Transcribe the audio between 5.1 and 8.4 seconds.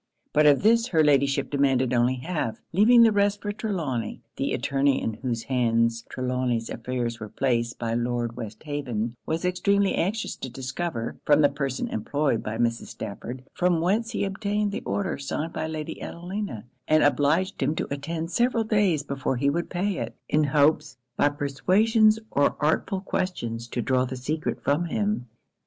whose hands Trelawny's affairs were placed by Lord